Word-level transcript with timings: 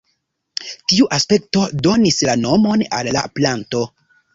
Tiu 0.93 1.07
aspekto 1.19 1.67
donis 1.85 2.21
la 2.31 2.37
nomon 2.49 2.87
al 3.03 3.15
la 3.21 3.27
planto. 3.39 3.89